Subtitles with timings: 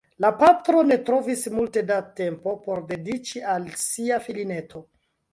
[0.23, 4.83] La patro ne trovis multe da tempo por dediĉi al sia filineto.